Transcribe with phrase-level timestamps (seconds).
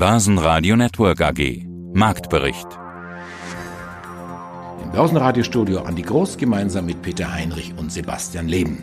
[0.00, 1.66] Börsenradio Network AG.
[1.92, 2.66] Marktbericht.
[4.82, 8.82] Im Börsenradiostudio Andi Groß gemeinsam mit Peter Heinrich und Sebastian Leben.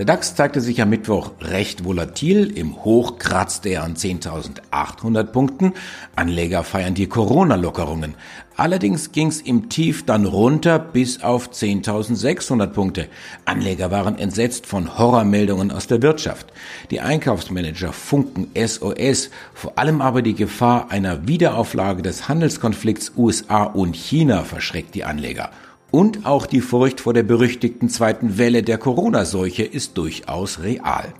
[0.00, 2.56] Der DAX zeigte sich am Mittwoch recht volatil.
[2.56, 5.74] Im Hoch kratzte er an 10.800 Punkten.
[6.16, 8.14] Anleger feiern die Corona-Lockerungen.
[8.56, 13.08] Allerdings ging's im Tief dann runter bis auf 10.600 Punkte.
[13.44, 16.50] Anleger waren entsetzt von Horrormeldungen aus der Wirtschaft.
[16.90, 23.94] Die Einkaufsmanager funken SOS, vor allem aber die Gefahr einer Wiederauflage des Handelskonflikts USA und
[23.96, 25.50] China verschreckt die Anleger.
[25.90, 31.12] Und auch die Furcht vor der berüchtigten zweiten Welle der Corona-Seuche ist durchaus real.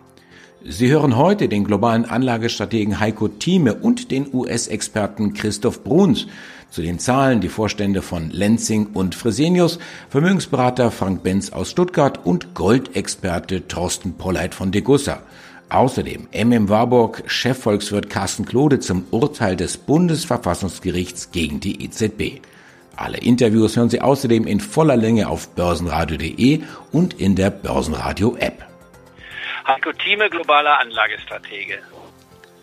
[0.62, 6.26] Sie hören heute den globalen Anlagestrategen Heiko Thieme und den US-Experten Christoph Bruns
[6.70, 12.54] zu den Zahlen die Vorstände von Lenzing und Fresenius, Vermögensberater Frank Benz aus Stuttgart und
[12.54, 15.22] Goldexperte Thorsten Polleit von Degussa.
[15.70, 22.40] Außerdem MM Warburg Chefvolkswirt Carsten Klode zum Urteil des Bundesverfassungsgerichts gegen die EZB.
[22.96, 28.66] Alle Interviews hören Sie außerdem in voller Länge auf börsenradio.de und in der Börsenradio-App.
[29.66, 31.78] Heiko Thieme, globaler Anlagestratege.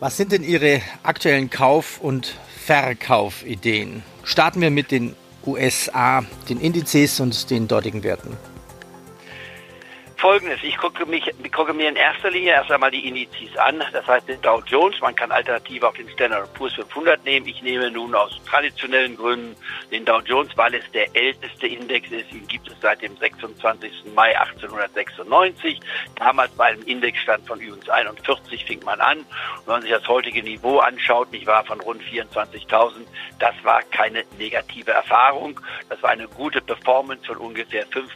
[0.00, 2.34] Was sind denn Ihre aktuellen Kauf- und
[2.64, 4.02] Verkaufideen?
[4.22, 8.36] Starten wir mit den USA, den Indizes und den dortigen Werten.
[10.18, 14.04] Folgendes, ich gucke, mich, gucke mir in erster Linie erst einmal die Indizes an, das
[14.04, 17.46] heißt den Dow Jones, man kann alternativ auch den Standard Poor's 500 nehmen.
[17.46, 19.54] Ich nehme nun aus traditionellen Gründen
[19.92, 22.32] den Dow Jones, weil es der älteste Index ist.
[22.32, 24.12] Ihn gibt es seit dem 26.
[24.16, 25.78] Mai 1896.
[26.16, 29.18] Damals bei einem Indexstand von übrigens 41 fing man an.
[29.18, 33.06] Und wenn man sich das heutige Niveau anschaut, ich war von rund 24.000,
[33.38, 35.60] das war keine negative Erfahrung.
[35.88, 38.08] Das war eine gute Performance von ungefähr 5%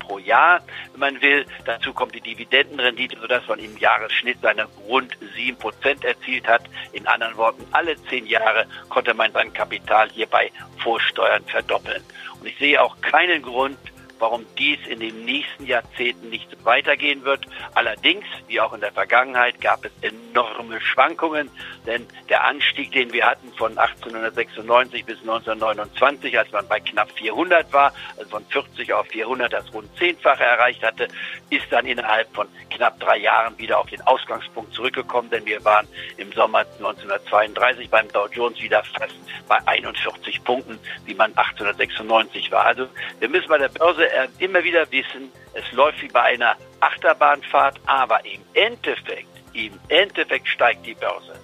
[0.00, 0.60] pro Jahr,
[0.92, 1.35] wenn man will.
[1.64, 6.62] Dazu kommt die Dividendenrendite, sodass man im Jahresschnitt seine rund 7% erzielt hat.
[6.92, 12.02] In anderen Worten, alle zehn Jahre konnte man sein Kapital hierbei vor Steuern verdoppeln.
[12.40, 13.78] Und ich sehe auch keinen Grund,
[14.18, 17.46] warum dies in den nächsten Jahrzehnten nicht weitergehen wird.
[17.74, 21.50] Allerdings, wie auch in der Vergangenheit, gab es enorme Schwankungen,
[21.86, 27.72] denn der Anstieg, den wir hatten von 1896 bis 1929, als man bei knapp 400
[27.72, 31.08] war, also von 40 auf 400 das rund zehnfache erreicht hatte,
[31.50, 35.86] ist dann innerhalb von knapp drei Jahren wieder auf den Ausgangspunkt zurückgekommen, denn wir waren
[36.16, 39.14] im Sommer 1932 beim Dow Jones wieder fast
[39.48, 42.64] bei 41 Punkten, wie man 1896 war.
[42.66, 42.88] Also
[43.20, 44.05] wir müssen bei der Börse
[44.38, 50.84] immer wieder wissen, es läuft wie bei einer Achterbahnfahrt, aber im Endeffekt, im Endeffekt steigt
[50.86, 51.34] die Börse.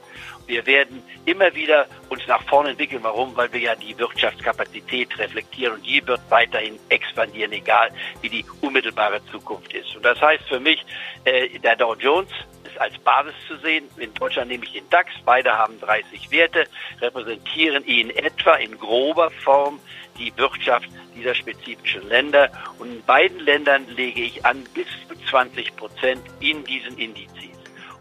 [0.47, 3.03] Wir werden immer wieder uns nach vorne entwickeln.
[3.03, 3.35] Warum?
[3.37, 7.91] Weil wir ja die Wirtschaftskapazität reflektieren und die wird weiterhin expandieren, egal
[8.21, 9.95] wie die unmittelbare Zukunft ist.
[9.97, 10.85] Und das heißt für mich,
[11.25, 12.31] äh, der Dow Jones
[12.73, 13.85] ist als Basis zu sehen.
[13.97, 15.11] In Deutschland nehme ich den DAX.
[15.25, 16.65] Beide haben 30 Werte,
[17.01, 19.79] repräsentieren in etwa in grober Form
[20.19, 22.51] die Wirtschaft dieser spezifischen Länder.
[22.79, 27.33] Und in beiden Ländern lege ich an bis zu 20 Prozent in diesen Indizes.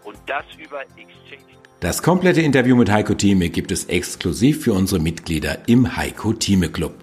[0.03, 1.41] Und das über Exchange.
[1.79, 6.69] Das komplette Interview mit Heiko Thieme gibt es exklusiv für unsere Mitglieder im Heiko Thieme
[6.69, 6.93] Club.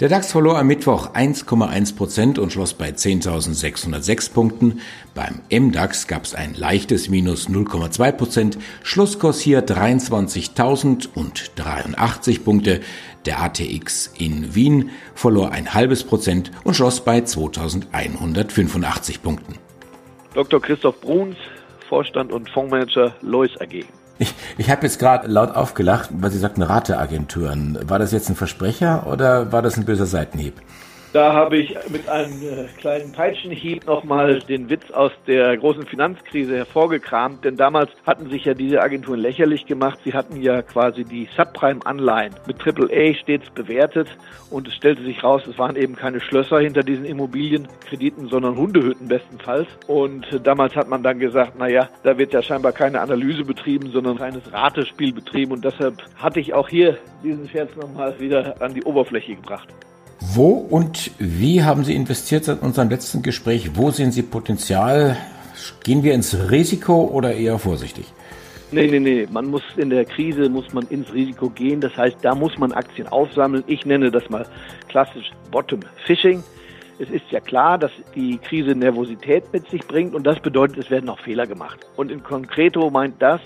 [0.00, 4.80] Der DAX verlor am Mittwoch 1,1 Prozent und schloss bei 10.606 Punkten.
[5.12, 8.58] Beim MDAX gab es ein leichtes Minus 0,2 Prozent.
[8.84, 12.78] Schlusskurs hier 23.083 Punkte.
[13.26, 19.56] Der ATX in Wien verlor ein halbes Prozent und schloss bei 2.185 Punkten.
[20.32, 20.62] Dr.
[20.62, 21.34] Christoph Bruns,
[21.88, 23.84] Vorstand und Fondsmanager Lois AG.
[24.18, 27.78] Ich, ich habe jetzt gerade laut aufgelacht, weil Sie sagten Rateagenturen.
[27.88, 30.60] War das jetzt ein Versprecher oder war das ein böser Seitenhieb?
[31.14, 36.54] Da habe ich mit einem äh, kleinen Peitschenhieb nochmal den Witz aus der großen Finanzkrise
[36.54, 39.98] hervorgekramt, denn damals hatten sich ja diese Agenturen lächerlich gemacht.
[40.04, 44.08] Sie hatten ja quasi die Subprime-Anleihen mit AAA stets bewertet
[44.50, 49.08] und es stellte sich raus, es waren eben keine Schlösser hinter diesen Immobilienkrediten, sondern Hundehütten
[49.08, 49.68] bestenfalls.
[49.86, 53.90] Und äh, damals hat man dann gesagt, naja, da wird ja scheinbar keine Analyse betrieben,
[53.92, 58.60] sondern ein reines Ratespiel betrieben und deshalb hatte ich auch hier diesen Scherz nochmal wieder
[58.60, 59.68] an die Oberfläche gebracht.
[60.34, 63.70] Wo und wie haben Sie investiert seit unserem letzten Gespräch?
[63.76, 65.16] Wo sehen Sie Potenzial?
[65.84, 68.12] Gehen wir ins Risiko oder eher vorsichtig?
[68.70, 69.26] Nee, nee, nee.
[69.30, 71.80] Man muss in der Krise muss man ins Risiko gehen.
[71.80, 73.64] Das heißt, da muss man Aktien aufsammeln.
[73.66, 74.46] Ich nenne das mal
[74.88, 76.44] klassisch Bottom Fishing.
[76.98, 80.90] Es ist ja klar, dass die Krise Nervosität mit sich bringt und das bedeutet, es
[80.90, 81.78] werden auch Fehler gemacht.
[81.96, 83.40] Und in Concreto meint das,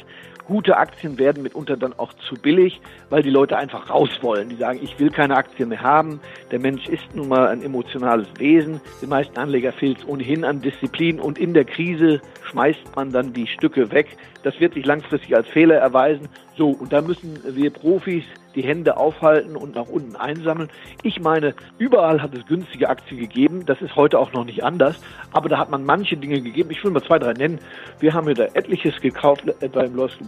[0.47, 2.81] Gute Aktien werden mitunter dann auch zu billig,
[3.11, 4.49] weil die Leute einfach raus wollen.
[4.49, 6.21] Die sagen, ich will keine Aktien mehr haben.
[6.51, 8.81] Der Mensch ist nun mal ein emotionales Wesen.
[9.01, 13.33] Den meisten Anleger fehlt es ohnehin an Disziplin und in der Krise schmeißt man dann
[13.33, 14.17] die Stücke weg.
[14.43, 16.29] Das wird sich langfristig als Fehler erweisen.
[16.57, 20.69] So, und da müssen wir Profis die Hände aufhalten und nach unten einsammeln.
[21.03, 23.65] Ich meine, überall hat es günstige Aktien gegeben.
[23.67, 25.01] Das ist heute auch noch nicht anders.
[25.33, 26.71] Aber da hat man manche Dinge gegeben.
[26.71, 27.59] Ich will mal zwei, drei nennen.
[28.01, 30.19] Wir haben ja da etliches gekauft, etwa im Lost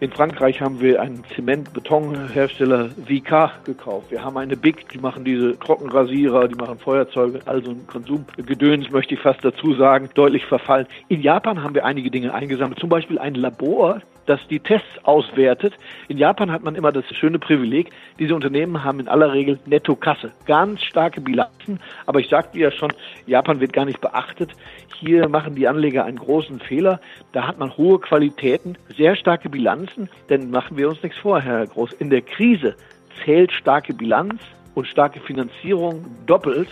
[0.00, 4.10] In Frankreich haben wir einen Zement-Betonhersteller VK gekauft.
[4.10, 9.14] Wir haben eine Big, die machen diese Trockenrasierer, die machen Feuerzeuge, also ein Konsumgedöns, möchte
[9.14, 10.86] ich fast dazu sagen, deutlich verfallen.
[11.08, 12.78] In Japan haben wir einige Dinge eingesammelt.
[12.78, 15.74] Zum Beispiel ein Labor, das die Tests auswertet.
[16.08, 20.32] In Japan hat man immer das schöne Privileg, diese Unternehmen haben in aller Regel Netto-Kasse.
[20.46, 22.92] Ganz starke Bilanzen, aber ich sagte ja schon,
[23.26, 24.50] Japan wird gar nicht beachtet.
[24.98, 27.00] Hier machen die Anleger einen großen Fehler.
[27.32, 31.66] Da hat man hohe Qualitäten, sehr starke Bilanzen, denn machen wir uns nichts vor, Herr
[31.66, 31.92] Groß.
[31.94, 32.76] In der Krise
[33.24, 34.40] zählt starke Bilanz
[34.74, 36.68] und starke Finanzierung doppelt.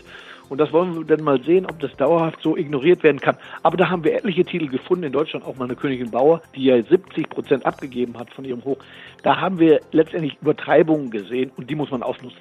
[0.51, 3.37] Und das wollen wir dann mal sehen, ob das dauerhaft so ignoriert werden kann.
[3.63, 6.65] Aber da haben wir etliche Titel gefunden, in Deutschland auch mal eine Königin Bauer, die
[6.65, 8.79] ja 70 Prozent abgegeben hat von ihrem Hoch.
[9.23, 12.41] Da haben wir letztendlich Übertreibungen gesehen und die muss man ausnutzen.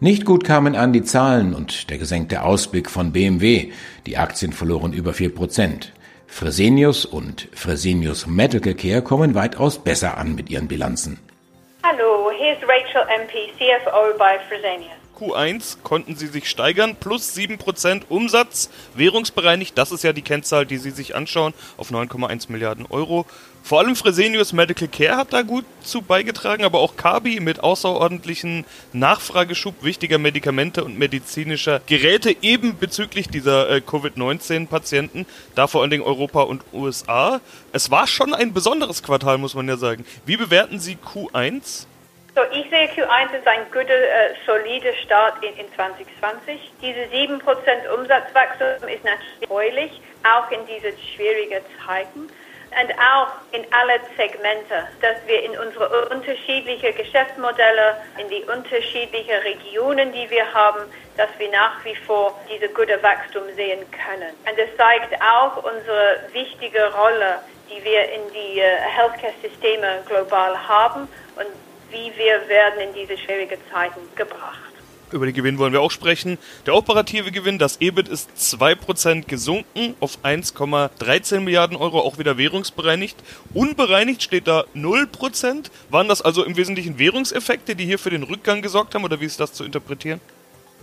[0.00, 3.70] Nicht gut kamen an die Zahlen und der gesenkte Ausblick von BMW.
[4.06, 5.92] Die Aktien verloren über 4 Prozent.
[6.26, 11.18] Fresenius und Fresenius Medical Care kommen weitaus besser an mit ihren Bilanzen.
[11.82, 14.99] Hallo, hier ist Rachel MP, CFO bei Fresenius.
[15.20, 20.78] Q1 konnten sie sich steigern, plus 7% Umsatz, währungsbereinigt, das ist ja die Kennzahl, die
[20.78, 23.26] sie sich anschauen, auf 9,1 Milliarden Euro.
[23.62, 28.64] Vor allem Fresenius Medical Care hat da gut zu beigetragen, aber auch Kabi mit außerordentlichen
[28.94, 36.04] Nachfrageschub wichtiger Medikamente und medizinischer Geräte eben bezüglich dieser äh, Covid-19-Patienten, da vor allen Dingen
[36.04, 37.40] Europa und USA.
[37.72, 40.06] Es war schon ein besonderes Quartal, muss man ja sagen.
[40.24, 41.86] Wie bewerten Sie Q1?
[42.34, 46.72] So, ich sehe Q1 als ein guter, äh, solider Start in, in 2020.
[46.80, 47.42] Diese 7%
[47.92, 52.30] Umsatzwachstum ist natürlich erfreulich, auch in diesen schwierigen Zeiten.
[52.70, 60.12] Und auch in alle Segmente, dass wir in unsere unterschiedlichen Geschäftsmodelle, in die unterschiedlichen Regionen,
[60.12, 60.84] die wir haben,
[61.16, 64.30] dass wir nach wie vor diese gute Wachstum sehen können.
[64.48, 71.08] Und es zeigt auch unsere wichtige Rolle, die wir in die äh, Healthcare-Systeme global haben
[71.34, 71.46] und
[71.90, 74.70] wie wir werden in diese schwierigen Zeiten gebracht.
[75.12, 76.38] Über den Gewinn wollen wir auch sprechen.
[76.66, 83.16] Der operative Gewinn, das EBIT ist 2% gesunken auf 1,13 Milliarden Euro, auch wieder währungsbereinigt.
[83.52, 85.70] Unbereinigt steht da 0%.
[85.88, 89.26] Waren das also im Wesentlichen Währungseffekte, die hier für den Rückgang gesorgt haben, oder wie
[89.26, 90.20] ist das zu interpretieren?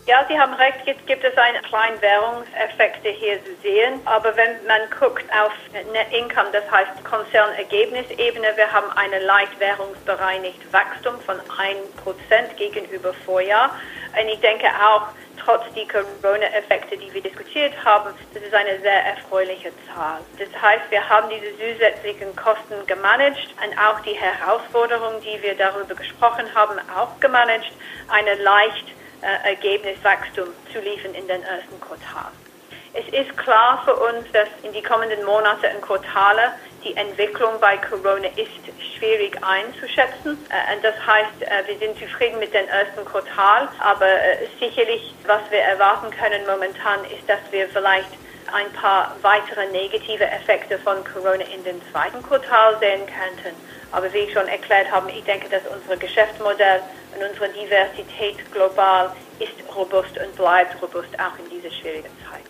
[0.07, 3.99] Ja, Sie haben recht, jetzt gibt es einen kleinen Währungseffekte hier zu sehen.
[4.05, 5.51] Aber wenn man guckt auf
[5.91, 13.75] Net Income, das heißt Konzernergebnisebene, wir haben eine leicht währungsbereinigt Wachstum von 1% gegenüber Vorjahr.
[14.17, 15.09] Und ich denke auch,
[15.43, 20.21] trotz die Corona-Effekte, die wir diskutiert haben, das ist eine sehr erfreuliche Zahl.
[20.39, 25.95] Das heißt, wir haben diese zusätzlichen Kosten gemanagt und auch die Herausforderungen, die wir darüber
[25.95, 27.73] gesprochen haben, auch gemanagt.
[28.07, 28.85] Eine leicht
[29.21, 32.31] äh, Ergebniswachstum zu liefern in den ersten Quartal.
[32.93, 36.53] Es ist klar für uns, dass in die kommenden Monate und Quartale
[36.83, 38.63] die Entwicklung bei Corona ist
[38.97, 40.37] schwierig einzuschätzen.
[40.49, 44.07] Äh, und das heißt, äh, wir sind zufrieden mit dem ersten Quartal, aber
[44.59, 48.09] sicherlich, was wir erwarten können momentan, ist, dass wir vielleicht
[48.53, 53.55] ein paar weitere negative Effekte von Corona in den zweiten Quartal sehen könnten.
[53.91, 56.81] Aber wie ich schon erklärt habe, ich denke, dass unser Geschäftsmodell
[57.17, 62.43] und unsere Diversität global ist robust und bleibt robust auch in dieser schwierigen Zeit.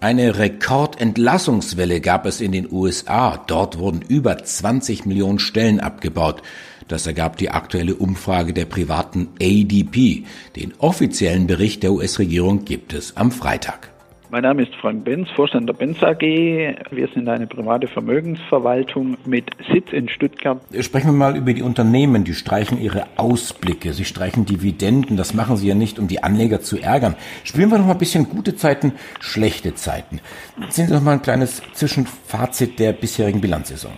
[0.00, 3.42] Eine Rekordentlassungswelle gab es in den USA.
[3.48, 6.42] Dort wurden über 20 Millionen Stellen abgebaut.
[6.86, 10.24] Das ergab die aktuelle Umfrage der privaten ADP.
[10.56, 13.90] Den offiziellen Bericht der US-Regierung gibt es am Freitag.
[14.30, 16.20] Mein Name ist Frank Benz, Vorstand der Benz AG.
[16.20, 20.60] Wir sind eine private Vermögensverwaltung mit Sitz in Stuttgart.
[20.80, 22.24] Sprechen wir mal über die Unternehmen.
[22.24, 25.16] Die streichen ihre Ausblicke, sie streichen Dividenden.
[25.16, 27.14] Das machen sie ja nicht, um die Anleger zu ärgern.
[27.42, 30.20] Spielen wir noch mal ein bisschen gute Zeiten, schlechte Zeiten.
[30.68, 33.92] Sind Sie noch mal ein kleines Zwischenfazit der bisherigen Bilanzsaison.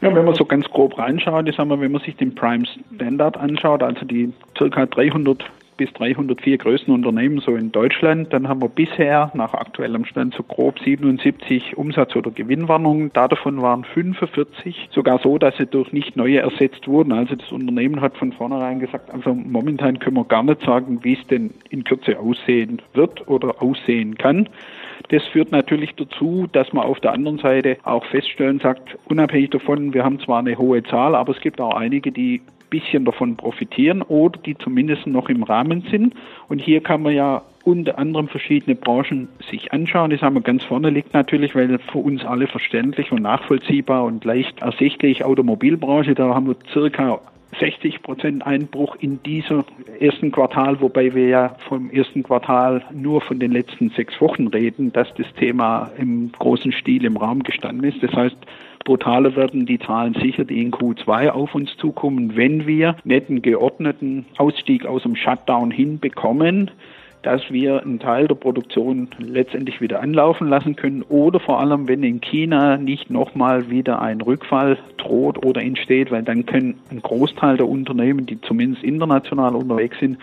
[0.00, 2.64] Ja, wenn man so ganz grob reinschaut, ich sag mal, wenn man sich den Prime
[2.94, 4.86] Standard anschaut, also die ca.
[4.86, 5.44] 300
[5.82, 8.32] bis 304 größten Unternehmen so in Deutschland.
[8.32, 13.12] Dann haben wir bisher nach aktuellem Stand so grob 77 Umsatz- oder Gewinnwarnungen.
[13.12, 17.10] Davon waren 45 sogar so, dass sie durch nicht neue ersetzt wurden.
[17.10, 21.14] Also das Unternehmen hat von vornherein gesagt, also momentan können wir gar nicht sagen, wie
[21.14, 24.48] es denn in Kürze aussehen wird oder aussehen kann.
[25.08, 29.94] Das führt natürlich dazu, dass man auf der anderen Seite auch feststellen sagt, unabhängig davon,
[29.94, 32.40] wir haben zwar eine hohe Zahl, aber es gibt auch einige, die
[32.72, 36.14] bisschen davon profitieren oder die zumindest noch im Rahmen sind.
[36.48, 40.10] Und hier kann man ja unter anderem verschiedene Branchen sich anschauen.
[40.10, 44.24] Das haben wir ganz vorne liegt natürlich, weil für uns alle verständlich und nachvollziehbar und
[44.24, 46.14] leicht ersichtlich Automobilbranche.
[46.14, 47.20] Da haben wir circa
[47.58, 49.64] 60 Prozent Einbruch in diesem
[50.00, 54.92] ersten Quartal, wobei wir ja vom ersten Quartal nur von den letzten sechs Wochen reden,
[54.92, 58.02] dass das Thema im großen Stil im Raum gestanden ist.
[58.02, 58.36] Das heißt,
[58.84, 64.26] brutaler werden die Zahlen sicher, die in Q2 auf uns zukommen, wenn wir einen geordneten
[64.38, 66.70] Ausstieg aus dem Shutdown hinbekommen
[67.22, 72.02] dass wir einen Teil der Produktion letztendlich wieder anlaufen lassen können oder vor allem, wenn
[72.02, 77.56] in China nicht nochmal wieder ein Rückfall droht oder entsteht, weil dann können ein Großteil
[77.56, 80.18] der Unternehmen, die zumindest international unterwegs sind,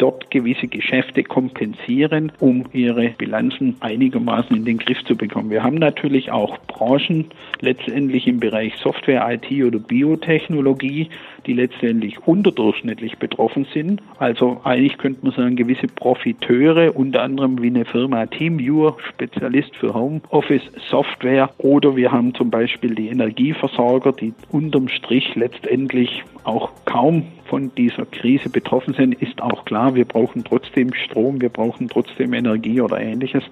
[0.00, 5.50] dort gewisse Geschäfte kompensieren, um ihre Bilanzen einigermaßen in den Griff zu bekommen.
[5.50, 7.26] Wir haben natürlich auch Branchen
[7.60, 11.08] letztendlich im Bereich Software, IT oder Biotechnologie,
[11.46, 14.02] die letztendlich unterdurchschnittlich betroffen sind.
[14.18, 19.94] Also eigentlich könnte man sagen, gewisse Profiteure, unter anderem wie eine Firma TeamViewer, Spezialist für
[19.94, 27.24] Homeoffice Software, oder wir haben zum Beispiel die Energieversorger, die unterm Strich letztendlich auch kaum
[27.50, 32.32] von dieser Krise betroffen sind, ist auch klar, wir brauchen trotzdem Strom, wir brauchen trotzdem
[32.32, 33.44] Energie oder ähnliches.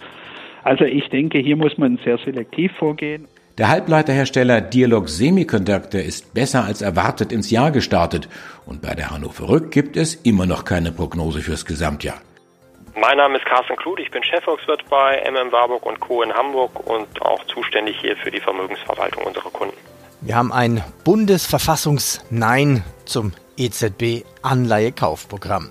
[0.63, 3.29] Also ich denke, hier muss man sehr selektiv vorgehen.
[3.59, 8.29] Der Halbleiterhersteller Dialog Semiconductor ist besser als erwartet ins Jahr gestartet
[8.67, 12.21] und bei der Hannover Rück gibt es immer noch keine Prognose fürs Gesamtjahr.
[13.01, 16.23] Mein Name ist Carsten Kluth, ich bin Chefvolkswirt bei MM Warburg und Co.
[16.23, 19.77] in Hamburg und auch zuständig hier für die Vermögensverwaltung unserer Kunden.
[20.21, 25.71] Wir haben ein Bundesverfassungs-Nein zum EZB-Anleihekaufprogramm.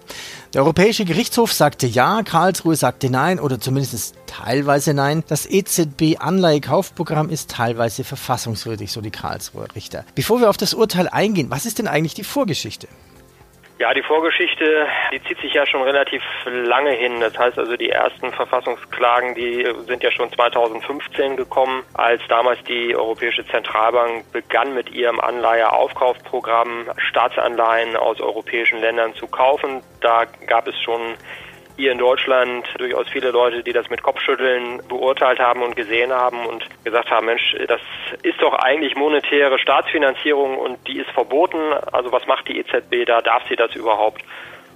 [0.53, 5.23] Der Europäische Gerichtshof sagte ja, Karlsruhe sagte nein oder zumindest teilweise nein.
[5.27, 10.03] Das EZB-Anleihekaufprogramm ist teilweise verfassungswürdig, so die Karlsruher Richter.
[10.15, 12.87] Bevor wir auf das Urteil eingehen, was ist denn eigentlich die Vorgeschichte?
[13.79, 17.19] Ja, die Vorgeschichte, die zieht sich ja schon relativ lange hin.
[17.19, 22.95] Das heißt also, die ersten Verfassungsklagen, die sind ja schon 2015 gekommen, als damals die
[22.95, 29.83] Europäische Zentralbank begann mit ihrem Anleiheaufkaufprogramm Staatsanleihen aus europäischen Ländern zu kaufen.
[30.01, 31.13] Da gab es schon
[31.77, 36.45] hier in Deutschland durchaus viele Leute, die das mit Kopfschütteln beurteilt haben und gesehen haben
[36.47, 37.79] und gesagt haben, Mensch, das
[38.23, 41.59] ist doch eigentlich monetäre Staatsfinanzierung und die ist verboten.
[41.91, 43.21] Also was macht die EZB da?
[43.21, 44.23] Darf sie das überhaupt?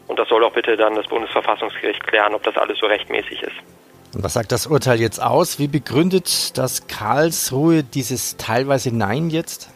[0.08, 3.56] Und das soll doch bitte dann das Bundesverfassungsgericht klären, ob das alles so rechtmäßig ist.
[4.14, 5.58] Und was sagt das Urteil jetzt aus?
[5.58, 9.70] Wie begründet das Karlsruhe dieses teilweise Nein jetzt?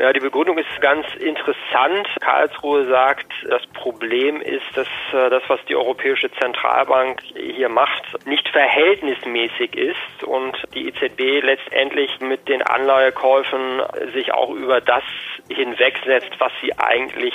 [0.00, 2.06] Ja, die Begründung ist ganz interessant.
[2.20, 8.48] Karlsruhe sagt, das Problem ist, dass äh, das, was die Europäische Zentralbank hier macht, nicht
[8.48, 13.82] verhältnismäßig ist und die EZB letztendlich mit den Anleihekäufen
[14.14, 15.02] sich auch über das
[15.48, 17.34] hinwegsetzt, was sie eigentlich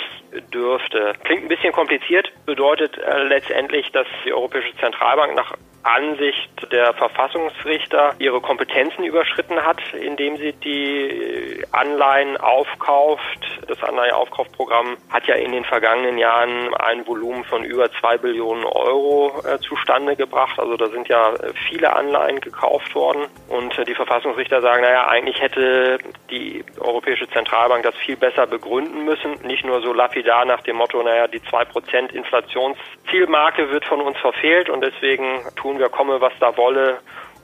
[0.54, 1.14] dürfte.
[1.26, 8.16] Klingt ein bisschen kompliziert, bedeutet äh, letztendlich, dass die Europäische Zentralbank nach Ansicht der Verfassungsrichter
[8.20, 13.40] ihre Kompetenzen überschritten hat, indem sie die Anleihen aufkauft.
[13.68, 19.42] Das Anleiheaufkaufprogramm hat ja in den vergangenen Jahren ein Volumen von über zwei Billionen Euro
[19.46, 20.58] äh, zustande gebracht.
[20.60, 21.34] Also da sind ja
[21.68, 23.28] viele Anleihen gekauft worden.
[23.50, 25.98] Und äh, die Verfassungsrichter sagen, naja, eigentlich hätte
[26.30, 29.34] die Europäische Zentralbank das viel besser begründen müssen.
[29.44, 34.18] Nicht nur so lapidar nach dem Motto, naja, die zwei Prozent Inflationszielmarke wird von uns
[34.18, 37.00] verfehlt und deswegen tun tun wir, komme was da wolle,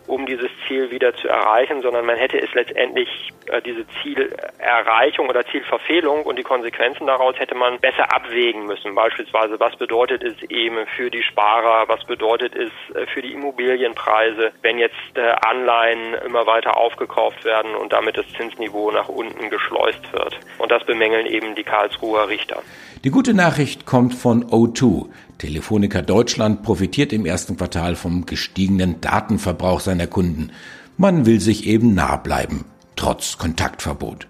[0.07, 3.07] um dieses Ziel wieder zu erreichen, sondern man hätte es letztendlich
[3.45, 8.95] äh, diese Zielerreichung oder Zielverfehlung und die Konsequenzen daraus hätte man besser abwägen müssen.
[8.95, 14.51] Beispielsweise, was bedeutet es eben für die Sparer, was bedeutet es äh, für die Immobilienpreise,
[14.63, 20.11] wenn jetzt äh, Anleihen immer weiter aufgekauft werden und damit das Zinsniveau nach unten geschleust
[20.11, 20.39] wird.
[20.57, 22.63] Und das bemängeln eben die Karlsruher Richter.
[23.03, 25.07] Die gute Nachricht kommt von O2.
[25.39, 30.51] Telefonica Deutschland profitiert im ersten Quartal vom gestiegenen Datenverbrauch seiner Kunden.
[30.97, 32.65] Man will sich eben nah bleiben,
[32.97, 34.27] trotz Kontaktverbot.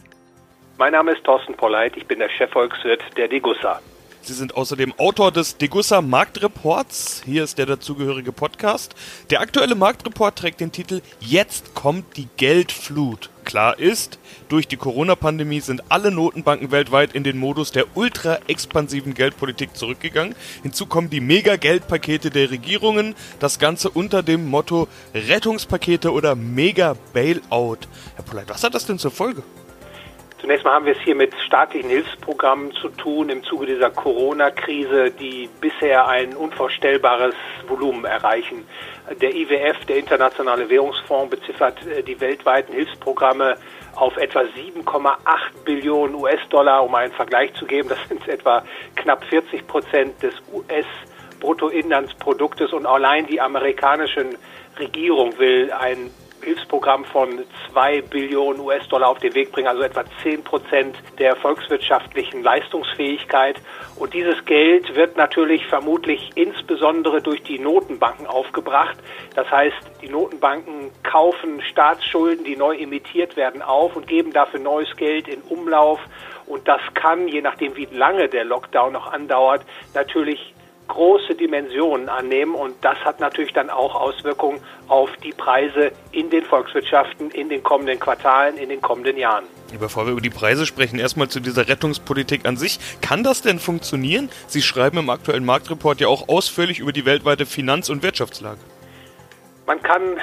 [0.77, 3.81] Mein Name ist Thorsten Polleit, ich bin der Chefvolkswirt der Degussa.
[4.21, 7.23] Sie sind außerdem Autor des Degussa Marktreports.
[7.25, 8.93] Hier ist der dazugehörige Podcast.
[9.31, 13.31] Der aktuelle Marktreport trägt den Titel Jetzt kommt die Geldflut.
[13.49, 19.75] Klar ist, durch die Corona-Pandemie sind alle Notenbanken weltweit in den Modus der ultra-expansiven Geldpolitik
[19.75, 20.35] zurückgegangen.
[20.61, 23.15] Hinzu kommen die Mega-Geldpakete der Regierungen.
[23.39, 27.87] Das Ganze unter dem Motto Rettungspakete oder Mega-Bailout.
[28.15, 29.41] Herr Polleit, was hat das denn zur Folge?
[30.41, 35.11] Zunächst mal haben wir es hier mit staatlichen Hilfsprogrammen zu tun im Zuge dieser Corona-Krise,
[35.11, 37.35] die bisher ein unvorstellbares
[37.67, 38.65] Volumen erreichen.
[39.21, 43.57] Der IWF, der Internationale Währungsfonds, beziffert äh, die weltweiten Hilfsprogramme
[43.95, 45.17] auf etwa 7,8
[45.65, 47.89] Billionen US-Dollar, um einen Vergleich zu geben.
[47.89, 48.63] Das sind etwa
[48.95, 54.25] knapp 40 Prozent des US-Bruttoinlandsproduktes und allein die amerikanische
[54.79, 56.11] Regierung will ein
[56.43, 62.43] Hilfsprogramm von 2 Billionen US-Dollar auf den Weg bringen, also etwa 10 Prozent der volkswirtschaftlichen
[62.43, 63.61] Leistungsfähigkeit.
[63.95, 68.97] Und dieses Geld wird natürlich vermutlich insbesondere durch die Notenbanken aufgebracht.
[69.35, 74.95] Das heißt, die Notenbanken kaufen Staatsschulden, die neu emittiert werden, auf und geben dafür neues
[74.95, 75.99] Geld in Umlauf.
[76.45, 80.53] Und das kann, je nachdem wie lange der Lockdown noch andauert, natürlich
[80.89, 86.43] große Dimensionen annehmen und das hat natürlich dann auch Auswirkungen auf die Preise in den
[86.43, 89.45] Volkswirtschaften in den kommenden Quartalen, in den kommenden Jahren.
[89.79, 92.79] Bevor wir über die Preise sprechen, erstmal zu dieser Rettungspolitik an sich.
[93.01, 94.29] Kann das denn funktionieren?
[94.47, 98.59] Sie schreiben im aktuellen Marktreport ja auch ausführlich über die weltweite Finanz- und Wirtschaftslage.
[99.67, 100.17] Man kann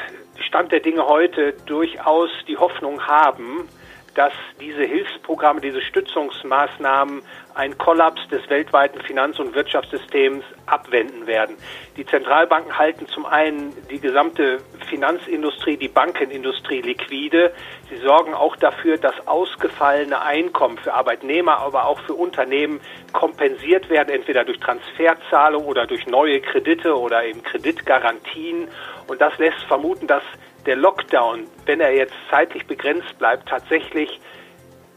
[0.49, 3.69] Stand der Dinge heute durchaus die Hoffnung haben,
[4.17, 7.23] dass diese Hilfsprogramme, diese Stützungsmaßnahmen
[7.55, 11.57] einen Kollaps des weltweiten Finanz- und Wirtschaftssystems abwenden werden.
[11.97, 14.59] Die Zentralbanken halten zum einen die gesamte
[14.89, 17.53] Finanzindustrie, die Bankenindustrie liquide.
[17.91, 22.81] Sie sorgen auch dafür, dass ausgefallene Einkommen für Arbeitnehmer, aber auch für Unternehmen
[23.13, 28.69] kompensiert werden, entweder durch Transferzahlung oder durch neue Kredite oder eben Kreditgarantien.
[29.09, 30.23] Und das lässt vermuten, dass
[30.67, 34.21] der Lockdown, wenn er jetzt zeitlich begrenzt bleibt, tatsächlich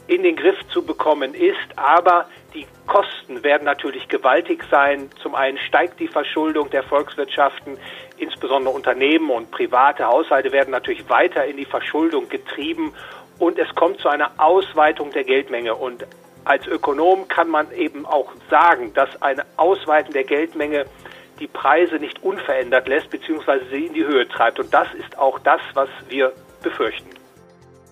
[0.08, 1.78] in den Griff zu bekommen ist.
[1.78, 5.10] Aber die Kosten werden natürlich gewaltig sein.
[5.22, 7.78] Zum einen steigt die Verschuldung der Volkswirtschaften,
[8.18, 12.94] insbesondere Unternehmen und private Haushalte werden natürlich weiter in die Verschuldung getrieben
[13.38, 15.76] und es kommt zu einer Ausweitung der Geldmenge.
[15.76, 16.06] Und
[16.44, 20.86] als Ökonom kann man eben auch sagen, dass eine Ausweitung der Geldmenge
[21.40, 24.60] die Preise nicht unverändert lässt, beziehungsweise sie in die Höhe treibt.
[24.60, 27.10] Und das ist auch das, was wir befürchten.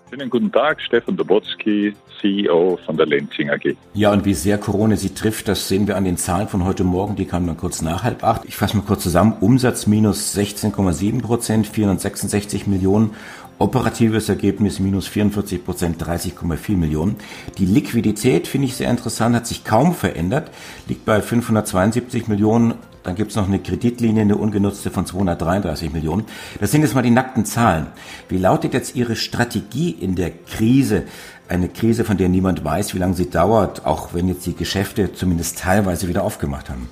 [0.09, 3.75] Schönen guten Tag, Stefan Dobotsky, CEO von der Lenzing AG.
[3.93, 6.85] Ja, und wie sehr Corona sie trifft, das sehen wir an den Zahlen von heute
[6.85, 7.17] Morgen.
[7.17, 8.45] Die kamen dann kurz nach halb acht.
[8.45, 9.35] Ich fasse mal kurz zusammen.
[9.41, 13.15] Umsatz minus 16,7 Prozent, 466 Millionen.
[13.59, 17.17] Operatives Ergebnis minus 44 Prozent, 30,4 Millionen.
[17.57, 20.51] Die Liquidität finde ich sehr interessant, hat sich kaum verändert,
[20.87, 22.75] liegt bei 572 Millionen
[23.07, 26.25] dann gibt es noch eine Kreditlinie, eine ungenutzte von 233 Millionen.
[26.59, 27.87] Das sind jetzt mal die nackten Zahlen.
[28.27, 31.03] Wie lautet jetzt Ihre Strategie in der Krise?
[31.47, 35.13] Eine Krise, von der niemand weiß, wie lange sie dauert, auch wenn jetzt die Geschäfte
[35.13, 36.89] zumindest teilweise wieder aufgemacht haben.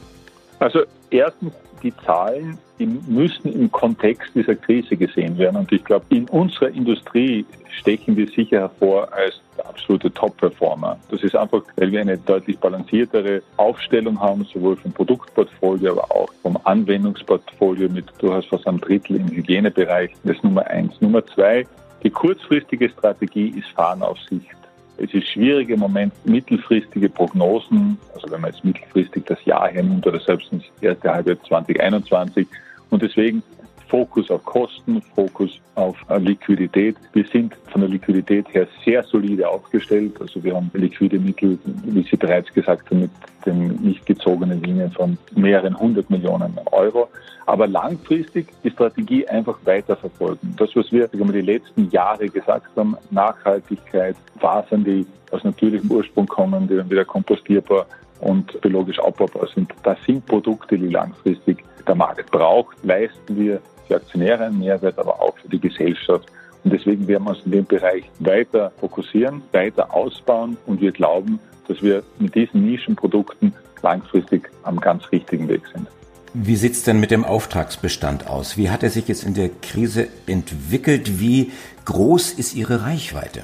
[0.60, 1.52] Also erstens
[1.84, 5.58] die Zahlen müssen im Kontext dieser Krise gesehen werden.
[5.58, 7.46] Und ich glaube, in unserer Industrie
[7.80, 10.98] stechen wir sicher hervor als absolute Top-Performer.
[11.10, 16.30] Das ist einfach, weil wir eine deutlich balanciertere Aufstellung haben, sowohl vom Produktportfolio, aber auch
[16.42, 20.12] vom Anwendungsportfolio mit durchaus fast einem Drittel im Hygienebereich.
[20.24, 21.00] Das ist Nummer eins.
[21.00, 21.66] Nummer zwei,
[22.04, 24.65] die kurzfristige Strategie ist Fahren auf Sicht.
[24.98, 30.08] Es ist schwierig im Moment mittelfristige Prognosen, also wenn man jetzt mittelfristig das Jahr hernimmt
[30.08, 32.48] oder selbst ins erste Halbjahr 2021.
[32.90, 33.44] Und deswegen
[33.88, 36.96] Fokus auf Kosten, Fokus auf Liquidität.
[37.14, 40.20] Wir sind von der Liquidität her sehr solide aufgestellt.
[40.20, 43.12] Also wir haben liquide Mittel, wie Sie bereits gesagt haben, mit
[43.46, 47.10] den nicht gezogenen Linien von mehreren hundert Millionen Euro.
[47.46, 50.56] Aber langfristig die Strategie einfach weiterverfolgen.
[50.58, 56.68] Das, was wir die letzten Jahre gesagt haben, Nachhaltigkeit, Fasern, die aus natürlichem Ursprung kommen,
[56.68, 57.86] die dann wieder kompostierbar
[58.22, 59.72] und biologisch abbaubar sind.
[59.84, 65.22] Das sind Produkte, die langfristig der Markt braucht, leisten wir für Aktionäre einen Mehrwert, aber
[65.22, 66.28] auch für die Gesellschaft.
[66.64, 71.40] Und deswegen werden wir uns in dem Bereich weiter fokussieren, weiter ausbauen und wir glauben,
[71.68, 75.88] dass wir mit diesen Nischenprodukten langfristig am ganz richtigen Weg sind.
[76.34, 78.58] Wie sieht es denn mit dem Auftragsbestand aus?
[78.58, 81.20] Wie hat er sich jetzt in der Krise entwickelt?
[81.20, 81.54] Wie
[81.86, 83.44] groß ist Ihre Reichweite?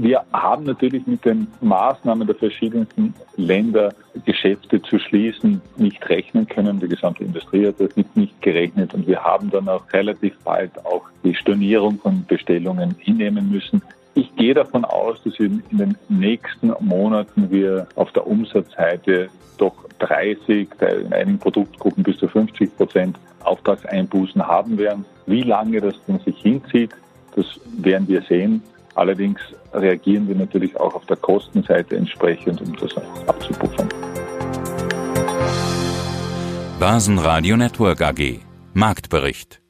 [0.00, 3.92] Wir haben natürlich mit den Maßnahmen der verschiedensten Länder
[4.24, 6.78] Geschäfte zu schließen nicht rechnen können.
[6.78, 11.02] Die gesamte Industrie hat damit nicht gerechnet und wir haben dann auch relativ bald auch
[11.24, 13.82] die Stornierung von Bestellungen hinnehmen müssen.
[14.14, 20.68] Ich gehe davon aus, dass in den nächsten Monaten wir auf der Umsatzseite doch 30,
[20.80, 25.04] in einigen Produktgruppen bis zu 50 Prozent Auftragseinbußen haben werden.
[25.26, 26.90] Wie lange das dann sich hinzieht,
[27.34, 27.46] das
[27.78, 28.62] werden wir sehen.
[28.94, 29.40] Allerdings
[29.72, 33.88] reagieren wir natürlich auch auf der Kostenseite entsprechend, um das abzupuffern.
[36.78, 38.40] Basen Radio Network AG
[38.74, 39.60] Marktbericht